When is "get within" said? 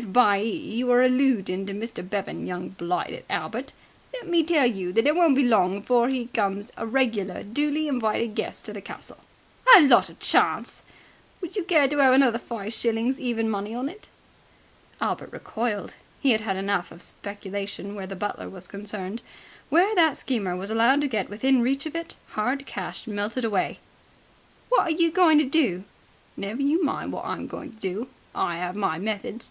21.08-21.60